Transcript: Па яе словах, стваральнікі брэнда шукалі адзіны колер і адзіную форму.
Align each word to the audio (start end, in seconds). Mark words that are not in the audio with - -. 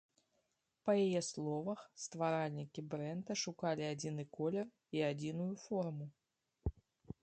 Па 0.87 0.95
яе 1.05 1.21
словах, 1.27 1.83
стваральнікі 2.05 2.85
брэнда 2.95 3.39
шукалі 3.45 3.83
адзіны 3.93 4.23
колер 4.39 4.67
і 4.99 5.09
адзіную 5.13 5.51
форму. 5.67 6.05